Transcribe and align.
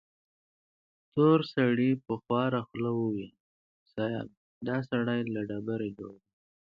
تور 1.13 1.39
سړي 1.55 1.91
په 2.05 2.13
خواره 2.23 2.61
خوله 2.67 2.91
وويل: 2.99 3.31
صيب! 3.93 4.27
دا 4.67 4.77
سړی 4.89 5.19
له 5.33 5.41
ډبرې 5.49 5.89
جوړ 5.97 6.13
دی. 6.23 6.31